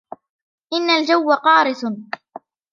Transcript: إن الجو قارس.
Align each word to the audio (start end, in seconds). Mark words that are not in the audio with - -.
إن 0.73 0.89
الجو 0.89 1.31
قارس. 1.35 1.85